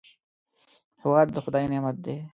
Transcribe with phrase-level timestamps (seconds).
[1.01, 2.17] هېواد د خدای نعمت دی